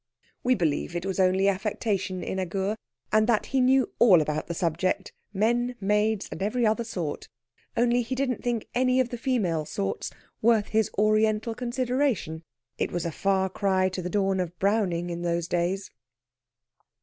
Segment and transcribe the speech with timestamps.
[0.43, 2.75] We believe it was only affectation in Agur,
[3.11, 7.27] and that he knew all about the subject, men, maids, and every other sort;
[7.77, 10.09] only he didn't think any of the female sorts
[10.41, 12.41] worth his Oriental consideration.
[12.79, 15.91] It was a far cry to the dawn of Browning in those days.